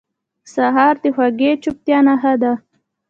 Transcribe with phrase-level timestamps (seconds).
[0.53, 2.53] سهار د خوږې چوپتیا نښه ده.